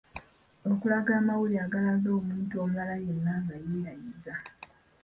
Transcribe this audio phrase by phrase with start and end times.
[0.71, 4.33] Okulaga amawulire agalaga omuntu omulala yenna nga yeerayiza